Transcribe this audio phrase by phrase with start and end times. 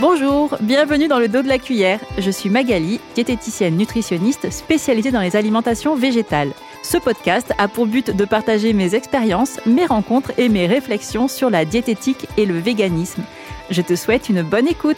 [0.00, 2.00] Bonjour, bienvenue dans le dos de la cuillère.
[2.16, 6.52] Je suis Magali, diététicienne nutritionniste spécialisée dans les alimentations végétales.
[6.82, 11.50] Ce podcast a pour but de partager mes expériences, mes rencontres et mes réflexions sur
[11.50, 13.22] la diététique et le véganisme.
[13.68, 14.96] Je te souhaite une bonne écoute.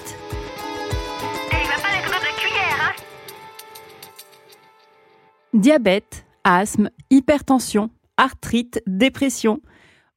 [5.52, 9.60] Diabète, asthme, hypertension, arthrite, dépression.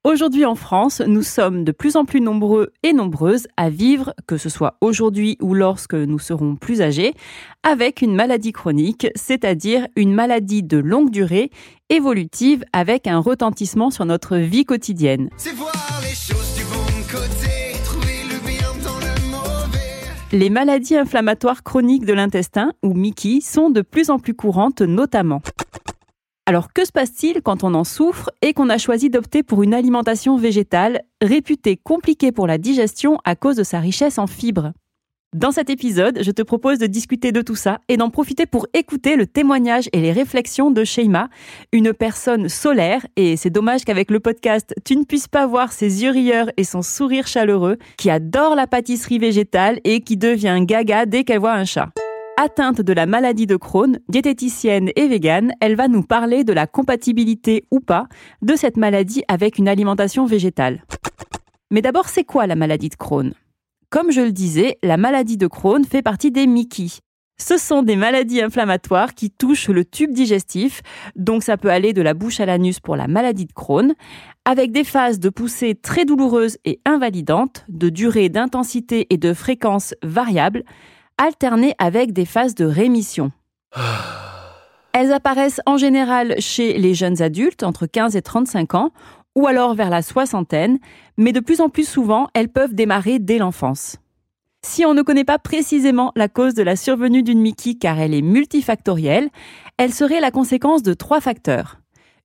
[0.05, 4.37] Aujourd'hui en France, nous sommes de plus en plus nombreux et nombreuses à vivre, que
[4.37, 7.15] ce soit aujourd'hui ou lorsque nous serons plus âgés,
[7.63, 11.49] avec une maladie chronique, c'est-à-dire une maladie de longue durée,
[11.89, 15.31] évolutive, avec un retentissement sur notre vie quotidienne.
[20.31, 25.41] Les maladies inflammatoires chroniques de l'intestin, ou MICI, sont de plus en plus courantes notamment.
[26.47, 29.73] Alors que se passe-t-il quand on en souffre et qu'on a choisi d'opter pour une
[29.73, 34.71] alimentation végétale réputée compliquée pour la digestion à cause de sa richesse en fibres?
[35.35, 38.67] Dans cet épisode, je te propose de discuter de tout ça et d'en profiter pour
[38.75, 41.29] écouter le témoignage et les réflexions de Sheima,
[41.73, 46.03] une personne solaire, et c'est dommage qu'avec le podcast, tu ne puisses pas voir ses
[46.03, 51.07] yeux rieurs et son sourire chaleureux, qui adore la pâtisserie végétale et qui devient gaga
[51.07, 51.89] dès qu'elle voit un chat.
[52.37, 56.67] Atteinte de la maladie de Crohn, diététicienne et végane, elle va nous parler de la
[56.67, 58.07] compatibilité ou pas
[58.41, 60.83] de cette maladie avec une alimentation végétale.
[61.71, 63.33] Mais d'abord, c'est quoi la maladie de Crohn?
[63.89, 66.87] Comme je le disais, la maladie de Crohn fait partie des Mickey.
[67.37, 70.81] Ce sont des maladies inflammatoires qui touchent le tube digestif,
[71.15, 73.93] donc ça peut aller de la bouche à l'anus pour la maladie de Crohn,
[74.43, 79.95] avec des phases de poussée très douloureuses et invalidantes, de durée, d'intensité et de fréquence
[80.03, 80.63] variables,
[81.17, 83.31] alternées avec des phases de rémission.
[84.93, 88.91] Elles apparaissent en général chez les jeunes adultes entre 15 et 35 ans
[89.35, 90.79] ou alors vers la soixantaine,
[91.17, 93.97] mais de plus en plus souvent, elles peuvent démarrer dès l'enfance.
[94.65, 98.13] Si on ne connaît pas précisément la cause de la survenue d'une Mickey car elle
[98.13, 99.29] est multifactorielle,
[99.77, 101.81] elle serait la conséquence de trois facteurs.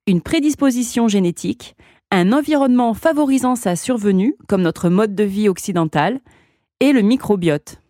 [0.07, 1.75] Une prédisposition génétique,
[2.09, 6.19] un environnement favorisant sa survenue, comme notre mode de vie occidental,
[6.79, 7.80] et le microbiote.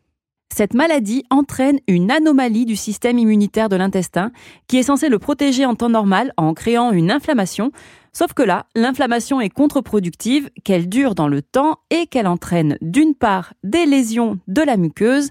[0.54, 4.32] Cette maladie entraîne une anomalie du système immunitaire de l'intestin
[4.68, 7.72] qui est censé le protéger en temps normal en créant une inflammation,
[8.12, 13.16] sauf que là, l'inflammation est contre-productive, qu'elle dure dans le temps et qu'elle entraîne d'une
[13.16, 15.30] part des lésions de la muqueuse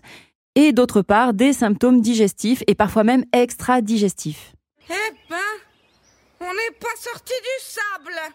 [0.55, 4.55] et d'autre part des symptômes digestifs et parfois même extra-digestifs.
[4.89, 5.37] Eh ben,
[6.41, 8.35] on n'est pas sorti du sable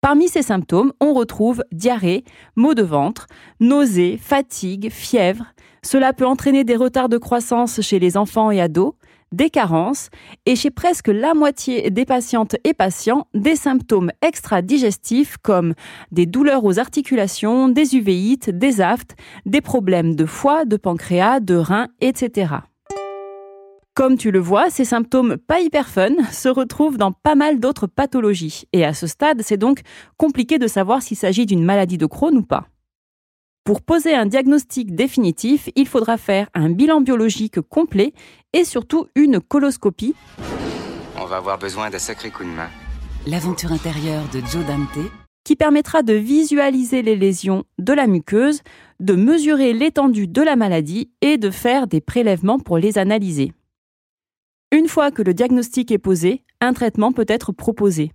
[0.00, 2.22] Parmi ces symptômes, on retrouve diarrhée,
[2.54, 3.26] maux de ventre,
[3.58, 5.46] nausées, fatigue, fièvre,
[5.86, 8.94] cela peut entraîner des retards de croissance chez les enfants et ados,
[9.30, 10.10] des carences
[10.44, 15.74] et chez presque la moitié des patientes et patients, des symptômes extra-digestifs comme
[16.10, 19.14] des douleurs aux articulations, des uvéites, des aftes,
[19.46, 22.54] des problèmes de foie, de pancréas, de reins, etc.
[23.94, 27.86] Comme tu le vois, ces symptômes pas hyper fun se retrouvent dans pas mal d'autres
[27.86, 28.64] pathologies.
[28.72, 29.82] Et à ce stade, c'est donc
[30.16, 32.66] compliqué de savoir s'il s'agit d'une maladie de Crohn ou pas.
[33.66, 38.12] Pour poser un diagnostic définitif, il faudra faire un bilan biologique complet
[38.52, 40.14] et surtout une coloscopie.
[41.20, 42.68] On va avoir besoin d'un sacré coup de main.
[43.26, 45.10] L'aventure intérieure de Joe Dante
[45.42, 48.62] qui permettra de visualiser les lésions de la muqueuse,
[49.00, 53.52] de mesurer l'étendue de la maladie et de faire des prélèvements pour les analyser.
[54.70, 58.12] Une fois que le diagnostic est posé, un traitement peut être proposé.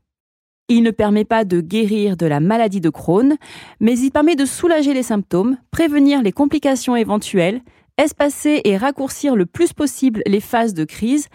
[0.73, 3.35] Il ne permet pas de guérir de la maladie de Crohn,
[3.81, 7.59] mais il permet de soulager les symptômes, prévenir les complications éventuelles,
[7.97, 11.27] espacer et raccourcir le plus possible les phases de crise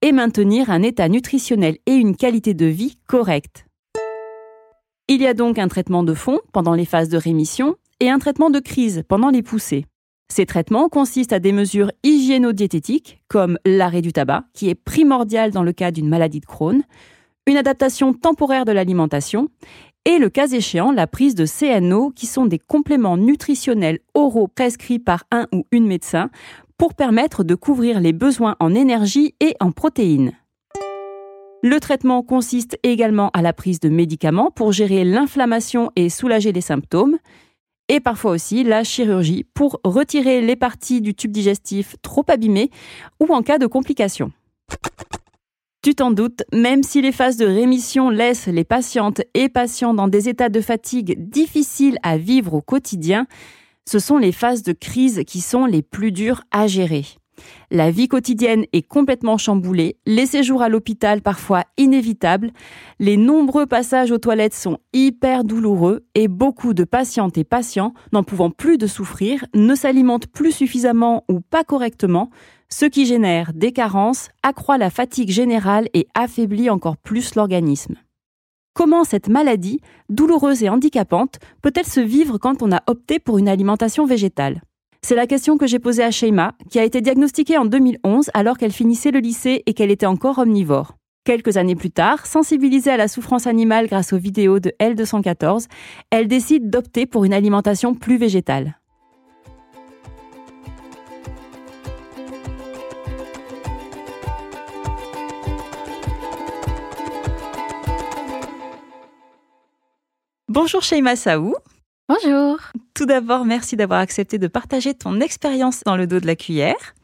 [0.00, 3.66] et maintenir un état nutritionnel et une qualité de vie correcte.
[5.08, 8.20] Il y a donc un traitement de fond pendant les phases de rémission et un
[8.20, 9.86] traitement de crise pendant les poussées.
[10.32, 15.64] Ces traitements consistent à des mesures hygiéno-diététiques comme l'arrêt du tabac, qui est primordial dans
[15.64, 16.84] le cas d'une maladie de Crohn,
[17.46, 19.48] une adaptation temporaire de l'alimentation
[20.04, 24.98] et le cas échéant la prise de CNO qui sont des compléments nutritionnels oraux prescrits
[24.98, 26.30] par un ou une médecin
[26.76, 30.32] pour permettre de couvrir les besoins en énergie et en protéines.
[31.62, 36.60] Le traitement consiste également à la prise de médicaments pour gérer l'inflammation et soulager les
[36.60, 37.16] symptômes,
[37.88, 42.70] et parfois aussi la chirurgie pour retirer les parties du tube digestif trop abîmées
[43.20, 44.30] ou en cas de complications.
[45.84, 50.08] Tu t'en doutes, même si les phases de rémission laissent les patientes et patients dans
[50.08, 53.26] des états de fatigue difficiles à vivre au quotidien,
[53.86, 57.04] ce sont les phases de crise qui sont les plus dures à gérer.
[57.70, 62.52] La vie quotidienne est complètement chamboulée, les séjours à l'hôpital parfois inévitables,
[62.98, 68.22] les nombreux passages aux toilettes sont hyper douloureux et beaucoup de patientes et patients, n'en
[68.22, 72.30] pouvant plus de souffrir, ne s'alimentent plus suffisamment ou pas correctement,
[72.74, 77.94] ce qui génère des carences, accroît la fatigue générale et affaiblit encore plus l'organisme.
[78.74, 79.78] Comment cette maladie,
[80.08, 84.60] douloureuse et handicapante, peut-elle se vivre quand on a opté pour une alimentation végétale?
[85.02, 88.58] C'est la question que j'ai posée à Sheima, qui a été diagnostiquée en 2011 alors
[88.58, 90.96] qu'elle finissait le lycée et qu'elle était encore omnivore.
[91.24, 95.66] Quelques années plus tard, sensibilisée à la souffrance animale grâce aux vidéos de L214,
[96.10, 98.80] elle décide d'opter pour une alimentation plus végétale.
[110.54, 111.56] Bonjour Sheima Saou.
[112.08, 112.58] Bonjour.
[112.94, 116.94] Tout d'abord, merci d'avoir accepté de partager ton expérience dans le dos de la cuillère.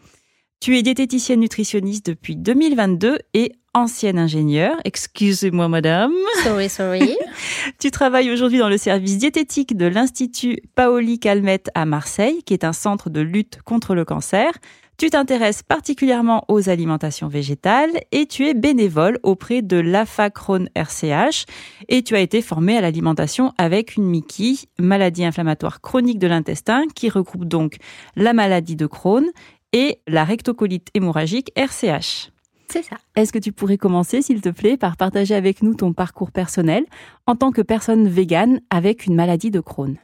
[0.60, 4.76] Tu es diététicienne nutritionniste depuis 2022 et ancienne ingénieure.
[4.84, 6.12] Excusez-moi, madame.
[6.44, 7.16] Sorry, sorry.
[7.80, 12.62] tu travailles aujourd'hui dans le service diététique de l'Institut Paoli Calmette à Marseille, qui est
[12.62, 14.52] un centre de lutte contre le cancer.
[15.00, 21.46] Tu t'intéresses particulièrement aux alimentations végétales et tu es bénévole auprès de l'AFA Crohn RCH
[21.88, 26.84] et tu as été formé à l'alimentation avec une MICI, maladie inflammatoire chronique de l'intestin,
[26.94, 27.76] qui regroupe donc
[28.14, 29.24] la maladie de Crohn
[29.72, 32.30] et la rectocolite hémorragique RCH.
[32.68, 32.98] C'est ça.
[33.16, 36.84] Est-ce que tu pourrais commencer, s'il te plaît, par partager avec nous ton parcours personnel
[37.26, 39.96] en tant que personne végane avec une maladie de Crohn?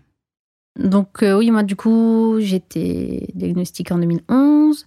[0.79, 4.87] Donc euh, oui, moi du coup, j'étais diagnostiquée en 2011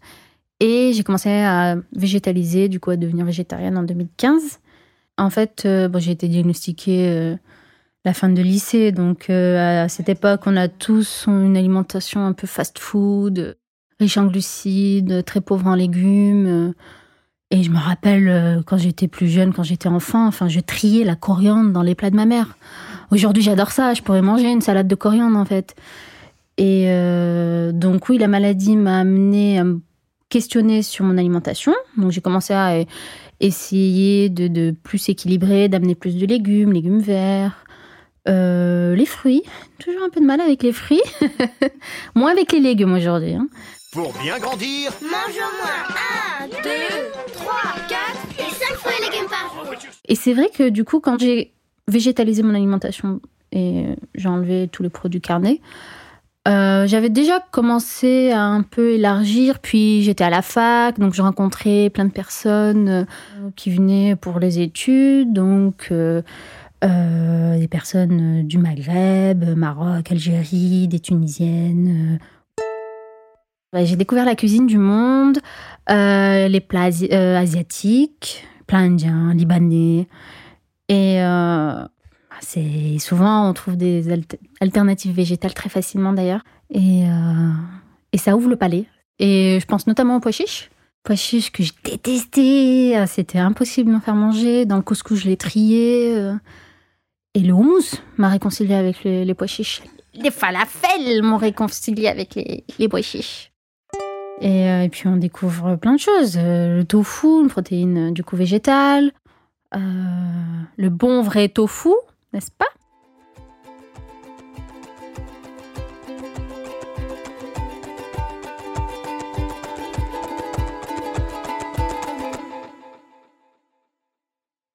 [0.59, 4.59] et j'ai commencé à végétaliser, du coup à devenir végétarienne en 2015.
[5.17, 7.35] En fait, euh, bon, j'ai été diagnostiquée euh,
[8.05, 12.47] la fin de lycée, donc à cette époque, on a tous une alimentation un peu
[12.47, 13.57] fast-food,
[13.99, 16.73] riche en glucides, très pauvre en légumes.
[17.51, 21.17] Et je me rappelle quand j'étais plus jeune, quand j'étais enfant, enfin, je triais la
[21.17, 22.55] coriandre dans les plats de ma mère.
[23.11, 23.93] Aujourd'hui, j'adore ça.
[23.93, 25.75] Je pourrais manger une salade de coriandre, en fait.
[26.57, 29.79] Et euh, donc, oui, la maladie m'a amené à me
[30.29, 31.73] questionner sur mon alimentation.
[31.97, 32.83] Donc, j'ai commencé à
[33.39, 37.65] essayer de, plus équilibrer, d'amener plus de légumes, légumes verts.
[38.27, 39.43] Euh, les fruits,
[39.79, 41.01] toujours un peu de mal avec les fruits,
[42.15, 43.33] moins avec les légumes aujourd'hui.
[43.33, 43.47] Hein.
[43.91, 46.69] Pour bien grandir, mange au moins 1, 2,
[47.33, 47.53] 3,
[47.87, 47.99] 4
[48.37, 49.73] et 5 fruits et légumes par jour.
[50.05, 51.53] Et c'est vrai que du coup, quand j'ai
[51.89, 53.19] végétaliser mon alimentation
[53.51, 55.61] et j'ai enlevé tous les produits carnés.
[56.47, 61.21] Euh, j'avais déjà commencé à un peu élargir, puis j'étais à la fac, donc je
[61.21, 63.03] rencontrais plein de personnes euh,
[63.55, 66.21] qui venaient pour les études, donc euh,
[66.81, 72.19] des personnes du Maghreb, Maroc, Algérie, des Tunisiennes.
[73.73, 75.39] J'ai découvert la cuisine du monde,
[75.89, 76.89] les plats
[77.37, 80.07] asiatiques, plats indiens, libanais.
[80.89, 81.85] Et euh,
[82.41, 84.05] c'est souvent, on trouve des
[84.59, 86.41] alternatives végétales très facilement d'ailleurs.
[86.71, 87.51] Et, euh,
[88.11, 88.85] et ça ouvre le palais.
[89.19, 90.71] Et je pense notamment aux pois chiches.
[91.03, 92.95] Pois chiches que je détestais.
[92.95, 94.65] Ah, c'était impossible d'en faire manger.
[94.65, 96.15] Dans le couscous, je l'ai trié.
[96.15, 96.33] Euh.
[97.35, 99.83] Et le houmous m'a réconcilié avec les, pois chiches.
[100.15, 103.51] Les falafels m'ont réconcilié avec les, les pois chiches.
[104.41, 106.37] Et, et, puis on découvre plein de choses.
[106.37, 109.11] Le tofu, une protéine du coup végétale.
[109.75, 111.89] Euh, le bon vrai tofu,
[112.33, 112.65] n'est-ce pas?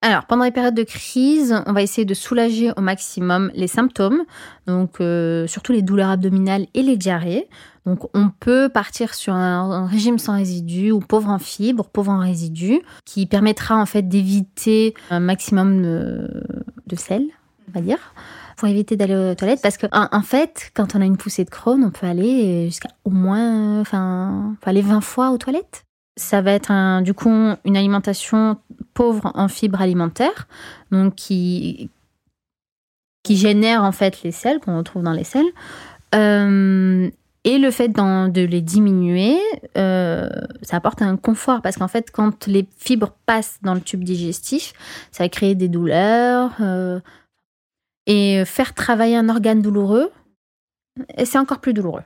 [0.06, 4.24] Alors, pendant les périodes de crise, on va essayer de soulager au maximum les symptômes,
[4.66, 7.48] donc euh, surtout les douleurs abdominales et les diarrhées.
[7.86, 12.18] Donc, on peut partir sur un, régime sans résidus ou pauvre en fibres, pauvre en
[12.18, 17.24] résidus, qui permettra en fait d'éviter un maximum de, sel,
[17.70, 17.98] on va dire
[18.58, 21.50] pour éviter d'aller aux toilettes parce que en, fait quand on a une poussée de
[21.50, 25.82] Crohn on peut aller jusqu'à au moins enfin aller 20 fois aux toilettes
[26.16, 28.58] ça va être un, du coup une alimentation
[28.94, 30.46] pauvre en fibres alimentaires,
[30.90, 31.90] donc qui,
[33.24, 35.44] qui génère en fait les sels qu'on retrouve dans les sels.
[36.14, 37.10] Euh,
[37.46, 39.38] et le fait de les diminuer,
[39.76, 40.30] euh,
[40.62, 44.72] ça apporte un confort parce qu'en fait, quand les fibres passent dans le tube digestif,
[45.10, 46.52] ça va créer des douleurs.
[46.60, 47.00] Euh,
[48.06, 50.10] et faire travailler un organe douloureux,
[51.24, 52.02] c'est encore plus douloureux.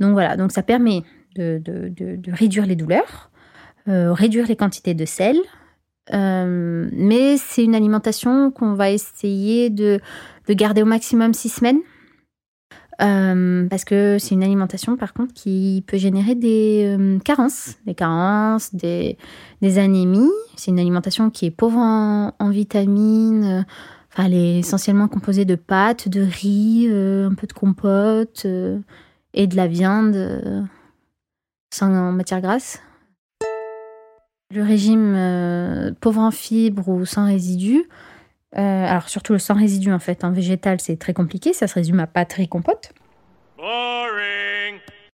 [0.00, 1.04] Donc voilà, donc ça permet
[1.36, 3.30] de, de, réduire les douleurs,
[3.86, 5.36] réduire les quantités de sel.
[6.12, 10.00] Euh, mais c'est une alimentation qu'on va essayer de,
[10.48, 11.80] garder au maximum six semaines.
[13.02, 17.94] Euh, parce que c'est une alimentation, par contre, qui peut générer des euh, carences, des
[17.94, 19.18] carences, des,
[19.62, 20.30] des anémies.
[20.54, 23.66] C'est une alimentation qui est pauvre en, en vitamines.
[24.12, 28.46] Enfin, elle est essentiellement composée de pâtes, de riz, un peu de compote
[29.34, 30.68] et de la viande
[31.72, 32.80] sans matière grasse.
[34.54, 37.88] Le régime euh, pauvre en fibres ou sans résidus,
[38.56, 41.74] euh, alors surtout le sans résidus en fait, en végétal c'est très compliqué, ça se
[41.74, 42.92] résume à pâtes, riz, compote.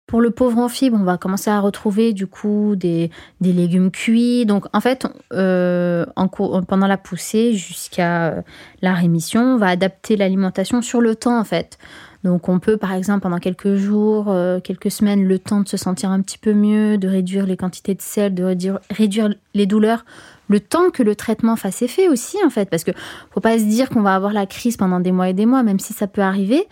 [0.05, 3.89] Pour le pauvre en fibres, on va commencer à retrouver du coup des, des légumes
[3.89, 4.45] cuits.
[4.45, 8.43] Donc en fait, euh, en cours- pendant la poussée jusqu'à
[8.83, 11.79] la rémission, on va adapter l'alimentation sur le temps en fait.
[12.23, 15.77] Donc on peut par exemple pendant quelques jours, euh, quelques semaines, le temps de se
[15.77, 18.43] sentir un petit peu mieux, de réduire les quantités de sel, de
[18.91, 20.05] réduire, les douleurs,
[20.47, 22.69] le temps que le traitement fasse effet aussi en fait.
[22.69, 22.91] Parce que
[23.31, 25.63] faut pas se dire qu'on va avoir la crise pendant des mois et des mois,
[25.63, 26.67] même si ça peut arriver.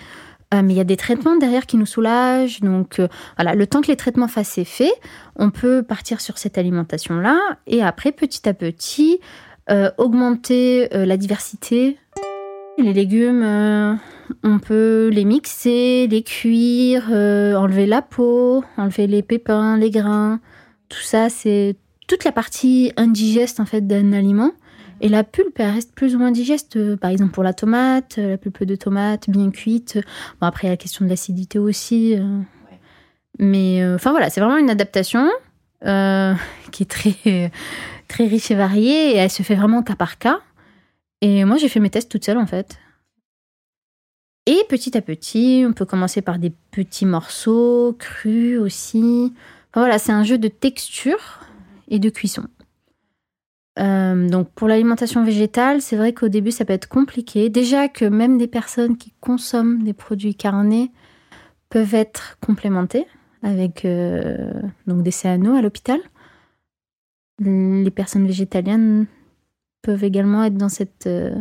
[0.54, 2.62] Euh, mais il y a des traitements derrière qui nous soulagent.
[2.62, 4.92] Donc euh, voilà, le temps que les traitements fassent effet,
[5.36, 7.40] on peut partir sur cette alimentation-là.
[7.66, 9.20] Et après, petit à petit,
[10.00, 12.00] augmenter la diversité.
[12.80, 14.00] Les légumes,
[14.44, 20.40] on peut les mixer, les cuire, euh, enlever la peau, enlever les pépins, les grains.
[20.90, 21.76] Tout ça, c'est
[22.08, 24.52] toute la partie indigeste en fait d'un aliment.
[25.02, 26.96] Et la pulpe, elle reste plus ou moins digeste.
[26.98, 30.00] Par exemple, pour la tomate, la pulpe de tomate bien cuite.
[30.42, 32.16] Bon, après, il y a la question de l'acidité aussi.
[32.18, 32.40] euh.
[33.38, 35.30] Mais euh, enfin voilà, c'est vraiment une adaptation
[35.82, 37.52] qui est très,
[38.10, 39.12] très riche et variée.
[39.12, 40.42] Et elle se fait vraiment cas par cas.
[41.22, 42.78] Et moi, j'ai fait mes tests toute seule, en fait.
[44.50, 49.32] Et petit à petit, on peut commencer par des petits morceaux, crus aussi.
[49.70, 51.42] Enfin, voilà, c'est un jeu de texture
[51.88, 52.48] et de cuisson.
[53.78, 57.50] Euh, donc pour l'alimentation végétale, c'est vrai qu'au début ça peut être compliqué.
[57.50, 60.92] Déjà que même des personnes qui consomment des produits carnés
[61.70, 63.06] peuvent être complémentées
[63.44, 64.52] avec euh,
[64.88, 66.00] donc des CANO à l'hôpital.
[67.40, 69.06] Les personnes végétaliennes
[69.84, 71.36] peuvent également être dans cette euh,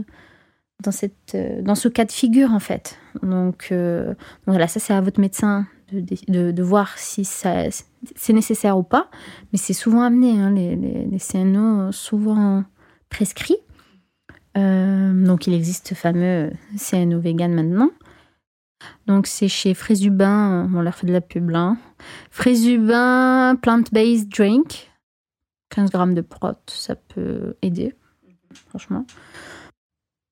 [0.82, 2.98] dans cette euh, dans ce cas de figure en fait.
[3.22, 4.14] Donc, euh,
[4.46, 9.10] voilà, ça c'est à votre médecin de, de, voir si c'est nécessaire ou pas.
[9.52, 12.64] Mais c'est souvent amené, hein, les, les, les CNO, souvent
[13.08, 13.56] prescrits.
[14.56, 17.90] Euh, donc il existe ce fameux CNO vegan maintenant.
[19.06, 21.76] Donc c'est chez Frézubin, on leur fait de la pub là.
[22.30, 24.90] Frézubin Plant-Based Drink.
[25.70, 27.94] 15 grammes de prot, ça peut aider,
[28.68, 29.04] franchement.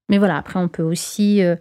[0.09, 1.57] Mais voilà, après on peut aussi euh,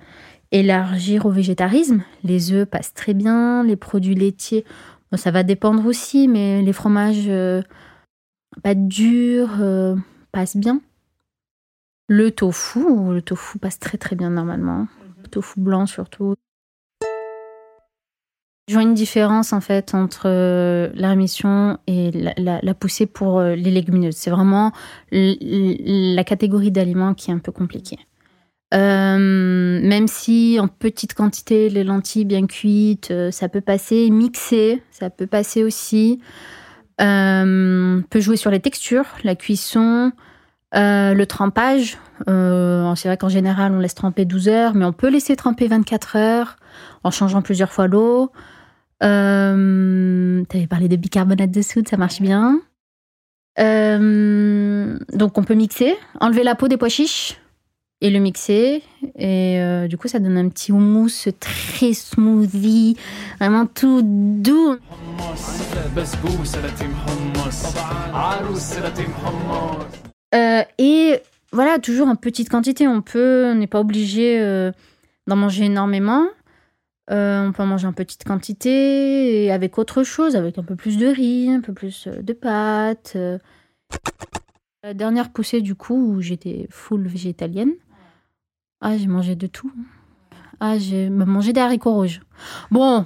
[0.51, 2.03] élargir au végétarisme.
[2.23, 4.65] Les œufs passent très bien, les produits laitiers,
[5.11, 7.61] bon, ça va dépendre aussi, mais les fromages euh,
[8.63, 9.95] pas durs euh,
[10.31, 10.81] passent bien.
[12.07, 12.79] Le tofu,
[13.11, 14.87] le tofu passe très très bien normalement.
[15.23, 16.35] Le tofu blanc surtout.
[18.67, 20.27] Je vois une différence en fait entre
[20.95, 24.15] la rémission et la, la- la poussée pour les légumineuses.
[24.15, 24.71] C'est vraiment
[25.11, 27.97] la catégorie d'aliments qui est un peu compliquée.
[28.73, 34.09] Euh, même si en petite quantité, les lentilles bien cuites, euh, ça peut passer.
[34.09, 36.19] Mixées, ça peut passer aussi.
[37.01, 40.11] Euh, peut jouer sur les textures, la cuisson,
[40.75, 41.97] euh, le trempage.
[42.27, 46.15] C'est vrai qu'en général, on laisse tremper 12 heures, mais on peut laisser tremper 24
[46.15, 46.55] heures
[47.03, 48.31] en changeant plusieurs fois l'eau.
[49.01, 52.61] Tu avais parlé de bicarbonate de soude, ça marche bien.
[53.57, 57.37] Donc on peut mixer, enlever la peau des pois chiches
[58.05, 58.83] et le mixer.
[59.17, 62.95] Et euh, du coup, ça donne un petit houmous très smoothie,
[63.39, 64.77] vraiment tout doux.
[70.35, 71.19] Euh, et
[71.51, 72.87] voilà, toujours en petite quantité.
[72.87, 74.71] On peut, on n'est pas obligé euh,
[75.25, 76.27] d'en manger énormément.
[77.09, 81.07] On peut en manger en petite quantité avec autre chose, avec un peu plus de
[81.07, 83.15] riz, un peu plus de pâtes.
[84.83, 87.73] La dernière poussée, du coup, où j'étais full végétalienne,
[88.81, 89.71] ah, j'ai mangé de tout.
[90.59, 92.21] Ah, j'ai mangé des haricots rouges.
[92.71, 93.05] Bon,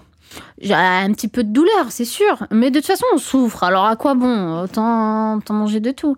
[0.61, 2.45] j'ai un petit peu de douleur, c'est sûr.
[2.51, 3.63] Mais de toute façon, on souffre.
[3.63, 4.63] Alors à quoi bon?
[4.63, 6.17] Autant, manger de tout.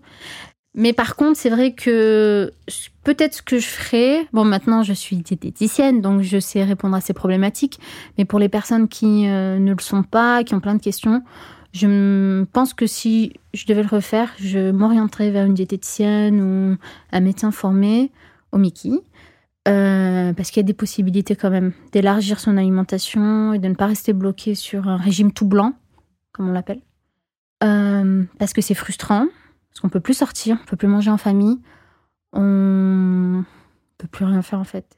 [0.73, 2.53] Mais par contre, c'est vrai que
[3.03, 7.01] peut-être ce que je ferais, bon maintenant je suis diététicienne, donc je sais répondre à
[7.01, 7.77] ces problématiques,
[8.17, 11.23] mais pour les personnes qui euh, ne le sont pas, qui ont plein de questions,
[11.73, 16.77] je pense que si je devais le refaire, je m'orienterais vers une diététicienne ou
[17.11, 18.11] un médecin formé
[18.53, 18.91] au Mickey.
[19.67, 23.75] Euh, parce qu'il y a des possibilités quand même d'élargir son alimentation et de ne
[23.75, 25.73] pas rester bloqué sur un régime tout blanc,
[26.31, 26.81] comme on l'appelle.
[27.63, 29.27] Euh, parce que c'est frustrant,
[29.69, 31.59] parce qu'on peut plus sortir, on peut plus manger en famille,
[32.33, 33.43] on
[33.99, 34.97] peut plus rien faire en fait.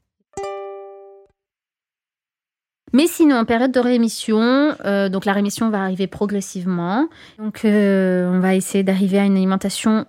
[2.94, 7.10] Mais sinon, en période de rémission, euh, donc la rémission va arriver progressivement.
[7.38, 10.06] Donc, on va essayer d'arriver à une alimentation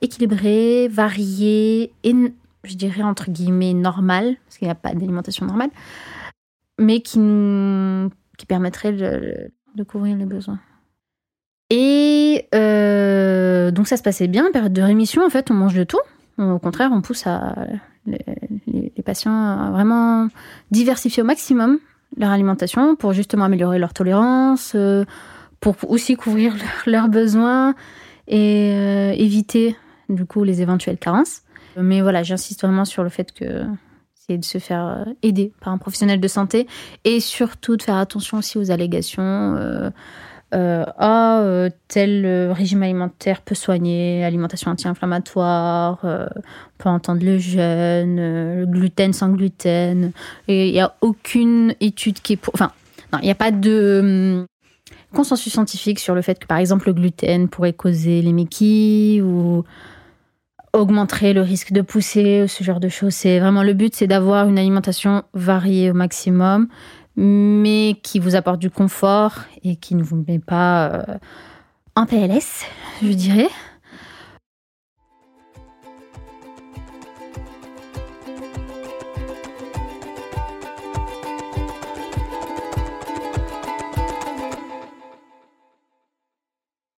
[0.00, 2.14] équilibrée, variée et,
[2.64, 5.70] je dirais, entre guillemets, normale, parce qu'il n'y a pas d'alimentation normale,
[6.78, 10.58] mais qui nous qui permettrait de, couvrir les besoins.
[11.68, 15.84] Et euh, donc ça se passait bien, période de rémission, en fait, on mange de
[15.84, 16.00] tout.
[16.38, 17.26] Au contraire, on pousse
[18.06, 20.28] les, patients à vraiment
[20.70, 21.78] diversifier au maximum
[22.16, 25.04] leur alimentation pour justement améliorer leur tolérance, euh,
[25.60, 27.74] pour aussi couvrir leurs leurs besoins
[28.26, 29.76] et euh, éviter
[30.08, 31.42] du coup les éventuelles carences.
[31.76, 33.64] Mais voilà, j'insiste vraiment sur le fait que
[34.14, 36.66] c'est de se faire euh, aider par un professionnel de santé
[37.04, 39.56] et surtout de faire attention aussi aux allégations.
[39.56, 39.90] euh,
[40.52, 46.28] euh, ah, tel régime alimentaire peut soigner, alimentation anti-inflammatoire, on
[46.78, 50.10] peut entendre le jeûne, gluten sans gluten.
[50.48, 52.52] Et il n'y a aucune étude qui est pour.
[52.54, 52.72] Enfin,
[53.12, 54.46] non, il n'y a pas de hum,
[55.14, 59.64] consensus scientifique sur le fait que, par exemple, le gluten pourrait causer les Mickey ou
[60.72, 63.14] augmenterait le risque de pousser, ou ce genre de choses.
[63.14, 66.68] C'est vraiment le but, c'est d'avoir une alimentation variée au maximum,
[67.16, 69.32] mais qui vous apporte du confort
[69.64, 71.18] et qui ne vous met pas euh,
[71.96, 72.64] en PLS,
[73.02, 73.48] je dirais.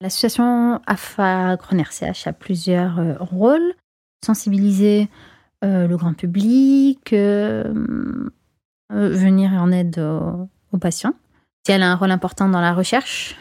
[0.02, 3.74] L'association AFA Groner CH a plusieurs euh, rôles.
[4.26, 5.08] Sensibiliser
[5.64, 7.72] euh, le grand public, euh,
[8.90, 11.14] venir en aide aux, aux patients.
[11.64, 13.36] Si elle a un rôle important dans la recherche.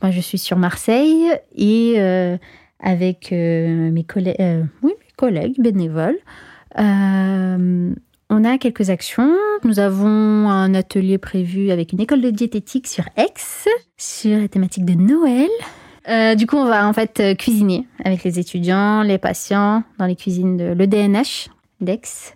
[0.02, 2.38] Moi, je suis sur Marseille et euh,
[2.80, 6.18] avec euh, mes, collègues, euh, mes collègues bénévoles,
[6.78, 9.36] on a quelques actions.
[9.66, 13.34] Nous avons un atelier prévu avec une école de diététique sur Aix,
[13.98, 16.38] sur la thématique de Noël.
[16.38, 20.56] Du coup, on va en fait cuisiner avec les étudiants, les patients, dans les cuisines
[20.56, 21.50] de l'EDNH
[21.82, 22.34] d'Aix.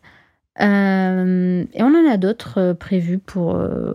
[0.60, 3.94] Euh, et on en a d'autres euh, prévus pour, euh,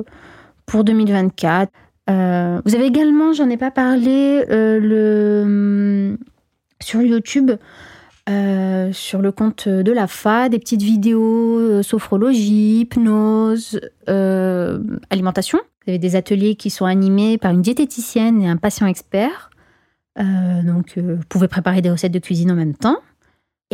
[0.67, 1.71] pour 2024.
[2.11, 6.19] Euh, vous avez également, j'en ai pas parlé, le, hum,
[6.81, 7.53] sur YouTube,
[8.27, 15.59] sur le compte de la FA, des petites vidéos sophrologie, hypnose, alimentation.
[15.85, 19.51] Vous avez des ateliers qui sont animés par une diététicienne et un patient expert.
[20.17, 22.99] Donc, vous pouvez préparer des recettes de cuisine en même temps.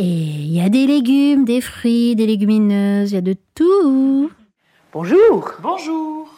[0.01, 4.31] Et il y a des légumes, des fruits, des légumineuses, il y a de tout.
[4.93, 5.51] Bonjour.
[5.61, 6.33] Bonjour.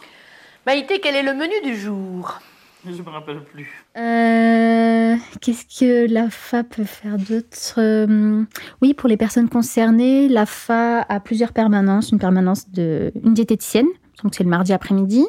[0.66, 2.40] Maïté, quel est le menu du jour?
[2.84, 3.86] Je me rappelle plus.
[3.98, 7.76] Euh, Qu'est-ce que l'AFA peut faire d'autre?
[7.78, 8.44] Euh,
[8.82, 12.10] Oui, pour les personnes concernées, l'AFA a plusieurs permanences.
[12.12, 13.86] Une permanence de une diététicienne,
[14.24, 15.24] donc c'est le mardi après-midi,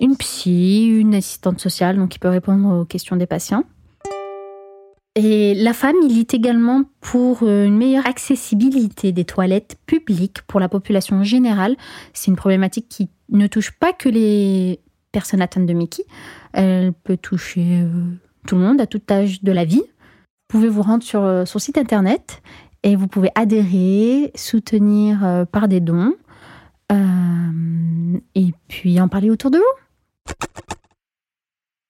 [0.00, 3.62] une psy, une assistante sociale, donc qui peut répondre aux questions des patients.
[5.20, 11.24] Et l'AFA milite également pour euh, une meilleure accessibilité des toilettes publiques pour la population
[11.24, 11.74] générale.
[12.12, 14.78] C'est une problématique qui ne touche pas que les
[15.10, 16.04] personnes atteintes de Mickey.
[16.52, 17.88] Elle peut toucher euh,
[18.46, 19.82] tout le monde à tout âge de la vie.
[19.82, 22.40] Vous pouvez vous rendre sur euh, son site internet
[22.84, 26.14] et vous pouvez adhérer, soutenir par des dons
[28.36, 30.34] et puis en parler autour de vous.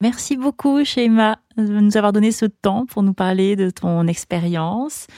[0.01, 5.09] Merci beaucoup, Shema, de nous avoir donné ce temps pour nous parler de ton expérience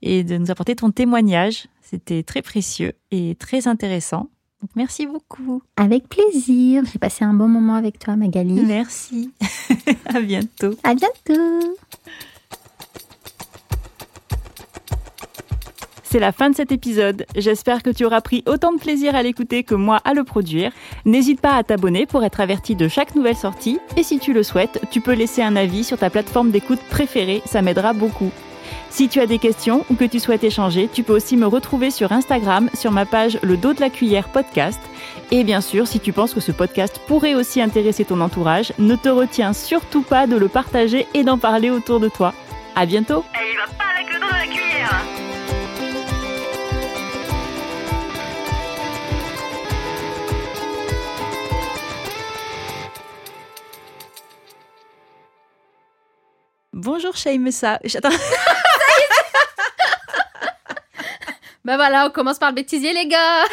[0.00, 1.66] et de nous apporter ton témoignage.
[1.82, 4.28] C'était très précieux et très intéressant.
[4.60, 5.62] Donc, merci beaucoup.
[5.76, 6.84] Avec plaisir.
[6.92, 8.60] J'ai passé un bon moment avec toi, Magali.
[8.62, 9.32] Merci.
[10.06, 10.74] à bientôt.
[10.84, 11.76] À bientôt.
[16.10, 17.26] C'est la fin de cet épisode.
[17.36, 20.72] J'espère que tu auras pris autant de plaisir à l'écouter que moi à le produire.
[21.04, 23.78] N'hésite pas à t'abonner pour être averti de chaque nouvelle sortie.
[23.98, 27.42] Et si tu le souhaites, tu peux laisser un avis sur ta plateforme d'écoute préférée,
[27.44, 28.30] ça m'aidera beaucoup.
[28.88, 31.90] Si tu as des questions ou que tu souhaites échanger, tu peux aussi me retrouver
[31.90, 34.80] sur Instagram sur ma page Le dos de la cuillère podcast.
[35.30, 38.96] Et bien sûr, si tu penses que ce podcast pourrait aussi intéresser ton entourage, ne
[38.96, 42.32] te retiens surtout pas de le partager et d'en parler autour de toi.
[42.76, 43.24] À bientôt!
[56.88, 57.78] Bonjour Shaimessa.
[57.84, 58.08] J'attends.
[61.64, 63.44] Bah voilà, on commence par le bêtisier, les gars.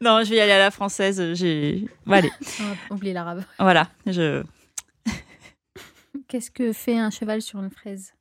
[0.00, 1.34] Non, je vais y aller à la française.
[1.34, 1.86] J'ai.
[2.04, 2.32] Bon, allez,
[2.90, 3.44] oublier l'arabe.
[3.60, 3.86] voilà.
[4.06, 4.42] Je.
[6.28, 8.12] Qu'est-ce que fait un cheval sur une fraise?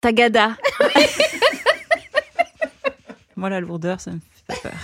[0.00, 0.56] Tagada.
[3.36, 4.78] moi, la lourdeur, ça me fait pas peur.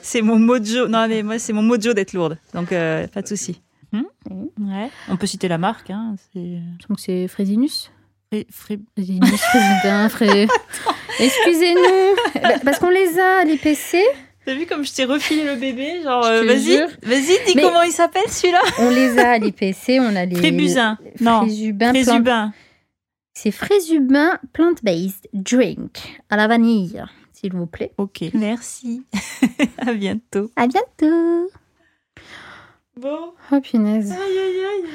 [0.00, 0.86] c'est mon mojo.
[0.86, 2.38] Non, mais moi, c'est mon mojo d'être lourde.
[2.54, 3.60] Donc, euh, pas de souci.
[3.92, 4.02] Hmm
[4.60, 4.90] ouais.
[5.08, 5.90] On peut citer la marque.
[5.90, 6.16] Hein.
[6.32, 6.58] C'est.
[6.88, 7.90] Donc c'est Frésinus
[8.32, 10.48] Fré- Fré- Frésinus, Frésidin, Fré...
[11.20, 13.98] Excusez-nous Bah, Parce qu'on les a à l'IPC,
[14.44, 17.62] T'as vu comme je t'ai refilé le bébé Genre, Je euh, vas-y, vas-y, dis Mais-
[17.62, 20.36] comment il s'appelle celui-là on les a à l'IPC, on a les...
[20.36, 20.98] Frébusin.
[21.20, 22.52] Non, Frésubin, plant- Frésubin.
[23.34, 27.92] C'est Frésubin Plant-Based Drink à la vanille, s'il vous plaît.
[27.98, 29.02] Ok, merci.
[29.78, 30.50] à bientôt.
[30.56, 31.48] À bientôt
[33.00, 34.90] Bon, Oh punaise aïe aïe aïe.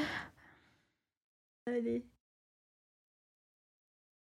[1.68, 2.11] Allez.